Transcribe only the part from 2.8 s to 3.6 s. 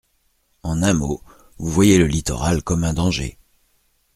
un danger.